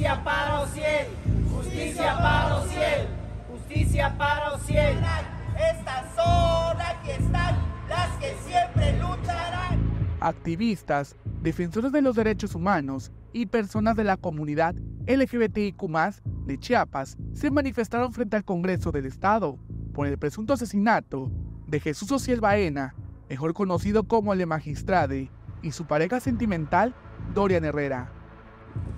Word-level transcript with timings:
Justicia 0.00 0.24
para 0.24 0.66
justicia 3.50 4.16
para 4.16 4.56
para. 4.56 4.56
Activistas, 10.20 11.16
defensores 11.42 11.92
de 11.92 12.00
los 12.00 12.16
derechos 12.16 12.54
humanos 12.54 13.12
y 13.34 13.44
personas 13.44 13.94
de 13.94 14.04
la 14.04 14.16
comunidad 14.16 14.74
LGBTIQ 15.06 15.82
de 16.46 16.58
Chiapas 16.58 17.18
se 17.34 17.50
manifestaron 17.50 18.14
frente 18.14 18.36
al 18.36 18.44
Congreso 18.44 18.92
del 18.92 19.04
Estado 19.04 19.58
por 19.92 20.06
el 20.06 20.16
presunto 20.16 20.54
asesinato 20.54 21.30
de 21.66 21.78
Jesús 21.78 22.10
Ociel 22.10 22.40
Baena, 22.40 22.94
mejor 23.28 23.52
conocido 23.52 24.04
como 24.04 24.34
Le 24.34 24.46
Magistrade, 24.46 25.30
y 25.60 25.72
su 25.72 25.84
pareja 25.84 26.20
sentimental, 26.20 26.94
Dorian 27.34 27.66
Herrera. 27.66 28.19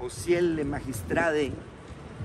Ociel 0.00 0.56
Le 0.56 0.64
Magistrade, 0.64 1.52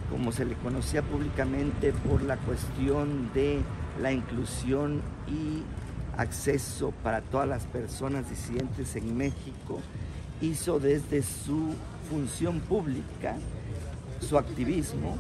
como 0.10 0.32
se 0.32 0.46
le 0.46 0.56
conocía 0.56 1.02
públicamente 1.02 1.94
por 1.94 2.22
la 2.24 2.38
cuestión 2.38 3.32
de 3.34 3.60
la 4.02 4.12
inclusión 4.12 5.02
y 5.28 5.64
acceso 6.18 6.92
para 7.04 7.22
todas 7.22 7.48
las 7.48 7.66
personas 7.66 8.30
disidentes 8.30 8.96
en 8.96 9.16
México, 9.16 9.80
hizo 10.42 10.80
desde 10.80 11.22
su 11.22 11.76
función 12.10 12.60
pública 12.60 13.36
su 14.20 14.38
activismo 14.38 15.18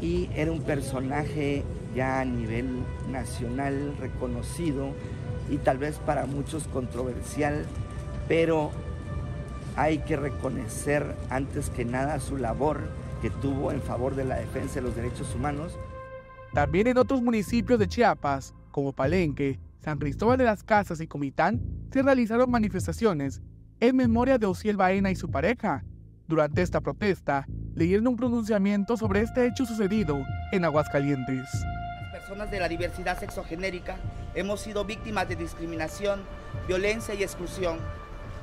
y 0.00 0.28
era 0.34 0.52
un 0.52 0.62
personaje 0.62 1.64
ya 1.94 2.20
a 2.20 2.24
nivel 2.24 2.84
nacional 3.10 3.94
reconocido 3.98 4.92
y 5.50 5.56
tal 5.58 5.78
vez 5.78 5.96
para 5.98 6.26
muchos 6.26 6.68
controversial, 6.68 7.64
pero 8.28 8.70
hay 9.78 9.98
que 9.98 10.16
reconocer 10.16 11.14
antes 11.30 11.70
que 11.70 11.84
nada 11.84 12.18
su 12.18 12.36
labor 12.36 12.80
que 13.22 13.30
tuvo 13.30 13.70
en 13.70 13.80
favor 13.80 14.16
de 14.16 14.24
la 14.24 14.34
defensa 14.34 14.76
de 14.76 14.82
los 14.82 14.96
derechos 14.96 15.32
humanos. 15.36 15.78
También 16.52 16.88
en 16.88 16.98
otros 16.98 17.22
municipios 17.22 17.78
de 17.78 17.86
Chiapas, 17.86 18.54
como 18.72 18.92
Palenque, 18.92 19.60
San 19.78 19.98
Cristóbal 19.98 20.36
de 20.36 20.44
las 20.44 20.64
Casas 20.64 21.00
y 21.00 21.06
Comitán, 21.06 21.60
se 21.92 22.02
realizaron 22.02 22.50
manifestaciones 22.50 23.40
en 23.78 23.94
memoria 23.94 24.36
de 24.36 24.46
Ociel 24.46 24.76
Baena 24.76 25.12
y 25.12 25.14
su 25.14 25.30
pareja. 25.30 25.84
Durante 26.26 26.62
esta 26.62 26.80
protesta, 26.80 27.46
leyeron 27.76 28.08
un 28.08 28.16
pronunciamiento 28.16 28.96
sobre 28.96 29.20
este 29.20 29.46
hecho 29.46 29.64
sucedido 29.64 30.20
en 30.50 30.64
Aguascalientes. 30.64 31.48
Las 32.02 32.22
personas 32.22 32.50
de 32.50 32.58
la 32.58 32.68
diversidad 32.68 33.16
sexogenérica 33.16 33.96
hemos 34.34 34.60
sido 34.60 34.84
víctimas 34.84 35.28
de 35.28 35.36
discriminación, 35.36 36.22
violencia 36.66 37.14
y 37.14 37.22
exclusión. 37.22 37.78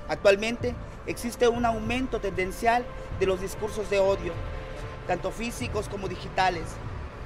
Actualmente 0.08 0.76
existe 1.08 1.48
un 1.48 1.66
aumento 1.66 2.20
tendencial 2.20 2.86
de 3.20 3.26
los 3.26 3.42
discursos 3.42 3.90
de 3.90 4.00
odio, 4.00 4.34
tanto 5.08 5.32
físicos 5.32 5.90
como 5.90 6.08
digitales, 6.08 6.64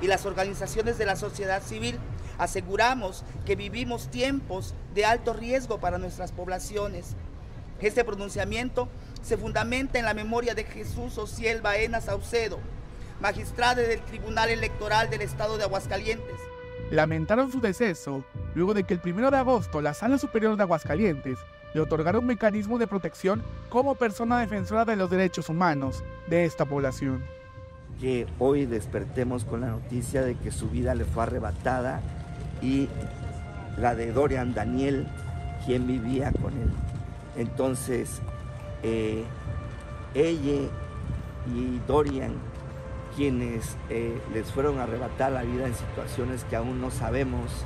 y 0.02 0.08
las 0.08 0.26
organizaciones 0.26 0.98
de 0.98 1.06
la 1.06 1.16
sociedad 1.16 1.62
civil 1.62 2.00
aseguramos 2.38 3.26
que 3.46 3.58
vivimos 3.58 4.10
tiempos 4.10 4.74
de 4.94 5.06
alto 5.06 5.34
riesgo 5.34 5.80
para 5.80 5.98
nuestras 5.98 6.32
poblaciones. 6.32 7.16
Este 7.82 8.04
pronunciamiento 8.06 8.88
se 9.22 9.38
fundamenta 9.38 10.00
en 10.00 10.06
la 10.06 10.14
memoria 10.14 10.56
de 10.56 10.64
Jesús 10.64 11.18
Ociel 11.18 11.62
Baena 11.62 12.00
Saucedo, 12.00 12.60
magistrado 13.20 13.82
del 13.82 14.02
Tribunal 14.02 14.50
Electoral 14.50 15.10
del 15.10 15.22
Estado 15.22 15.58
de 15.58 15.64
Aguascalientes. 15.64 16.36
Lamentaron 16.92 17.52
su 17.52 17.60
deceso 17.60 18.24
luego 18.56 18.74
de 18.74 18.84
que 18.84 18.94
el 18.94 19.02
1 19.04 19.32
de 19.32 19.38
agosto 19.38 19.82
la 19.82 19.94
Sala 19.94 20.18
Superior 20.18 20.56
de 20.56 20.64
Aguascalientes 20.64 21.38
le 21.74 21.82
otorgara 21.82 22.20
un 22.20 22.26
mecanismo 22.26 22.78
de 22.78 22.88
protección 22.88 23.44
como 23.70 23.96
persona 23.96 24.40
defensora 24.40 24.86
de 24.86 24.96
los 24.96 25.10
derechos 25.10 25.50
humanos 25.50 26.04
de 26.28 26.46
esta 26.46 26.66
población. 26.66 27.24
Que 28.00 28.28
hoy 28.40 28.66
despertemos 28.66 29.44
con 29.44 29.62
la 29.62 29.68
noticia 29.68 30.22
de 30.22 30.36
que 30.36 30.52
su 30.52 30.70
vida 30.70 30.96
le 30.96 31.06
fue 31.06 31.24
arrebatada 31.24 32.02
y 32.62 32.88
la 33.78 33.96
de 33.96 34.12
Dorian 34.12 34.54
Daniel, 34.54 35.08
quien 35.66 35.88
vivía 35.88 36.32
con 36.32 36.54
él. 36.54 36.72
Entonces, 37.38 38.22
eh, 38.84 39.24
ella 40.14 40.70
y 41.54 41.80
Dorian, 41.88 42.34
quienes 43.16 43.76
eh, 43.90 44.20
les 44.34 44.52
fueron 44.52 44.80
a 44.80 44.84
arrebatar 44.84 45.32
la 45.32 45.44
vida 45.44 45.68
en 45.68 45.76
situaciones 45.76 46.44
que 46.46 46.56
aún 46.56 46.82
no 46.82 46.92
sabemos 46.92 47.66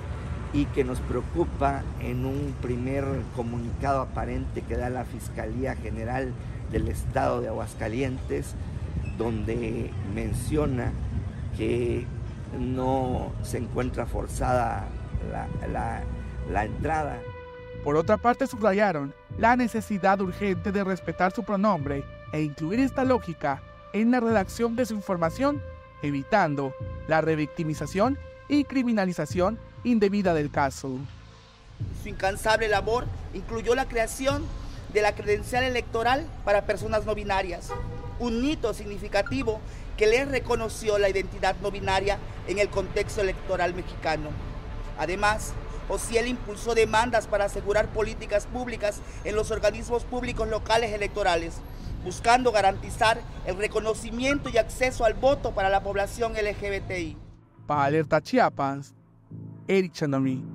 y 0.53 0.65
que 0.65 0.83
nos 0.83 0.99
preocupa 0.99 1.83
en 1.99 2.25
un 2.25 2.55
primer 2.61 3.03
comunicado 3.35 4.01
aparente 4.01 4.61
que 4.61 4.77
da 4.77 4.89
la 4.89 5.03
Fiscalía 5.03 5.75
General 5.75 6.31
del 6.71 6.87
Estado 6.87 7.41
de 7.41 7.47
Aguascalientes, 7.47 8.53
donde 9.17 9.91
menciona 10.13 10.91
que 11.57 12.05
no 12.59 13.31
se 13.41 13.57
encuentra 13.57 14.05
forzada 14.05 14.87
la 16.51 16.65
entrada. 16.65 17.19
Por 17.83 17.95
otra 17.95 18.17
parte, 18.17 18.47
subrayaron 18.47 19.13
la 19.37 19.55
necesidad 19.55 20.21
urgente 20.21 20.71
de 20.71 20.83
respetar 20.83 21.31
su 21.31 21.43
pronombre 21.43 22.03
e 22.31 22.41
incluir 22.41 22.79
esta 22.79 23.03
lógica 23.03 23.61
en 23.91 24.11
la 24.11 24.19
redacción 24.19 24.75
de 24.75 24.85
su 24.85 24.93
información, 24.93 25.61
evitando 26.01 26.73
la 27.07 27.21
revictimización 27.21 28.17
y 28.47 28.63
criminalización 28.65 29.57
indebida 29.83 30.33
del 30.33 30.51
caso. 30.51 30.97
Su 32.01 32.09
incansable 32.09 32.67
labor 32.67 33.05
incluyó 33.33 33.75
la 33.75 33.87
creación 33.87 34.45
de 34.93 35.01
la 35.01 35.15
credencial 35.15 35.63
electoral 35.63 36.25
para 36.45 36.65
personas 36.65 37.05
no 37.05 37.15
binarias, 37.15 37.69
un 38.19 38.43
hito 38.45 38.73
significativo 38.73 39.59
que 39.97 40.07
le 40.07 40.25
reconoció 40.25 40.97
la 40.97 41.09
identidad 41.09 41.55
no 41.61 41.71
binaria 41.71 42.19
en 42.47 42.59
el 42.59 42.69
contexto 42.69 43.21
electoral 43.21 43.73
mexicano. 43.73 44.29
Además, 44.97 45.53
Ociel 45.89 46.27
impulsó 46.27 46.75
demandas 46.75 47.27
para 47.27 47.45
asegurar 47.45 47.87
políticas 47.89 48.45
públicas 48.47 49.01
en 49.23 49.35
los 49.35 49.51
organismos 49.51 50.03
públicos 50.03 50.47
locales 50.47 50.93
electorales, 50.93 51.55
buscando 52.03 52.51
garantizar 52.51 53.21
el 53.45 53.57
reconocimiento 53.57 54.49
y 54.49 54.57
acceso 54.57 55.05
al 55.05 55.13
voto 55.13 55.51
para 55.51 55.69
la 55.69 55.83
población 55.83 56.33
LGBTI. 56.33 57.17
Para 57.67 57.85
Alerta 57.85 58.21
Chiapas, 58.21 58.93
Eric 59.67 59.93
Chandami 59.93 60.52